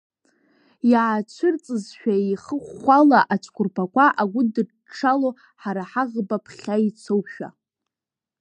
Иаацәырҵызшәа 0.91 2.15
ихыхәхәала, 2.31 3.19
ацәқәырԥақәа 3.33 4.05
агәыдыҽҽало, 4.21 5.29
ҳара 5.61 5.83
ҳаӷба 5.91 6.37
ԥхьа 6.45 6.75
ицошәа. 6.87 7.49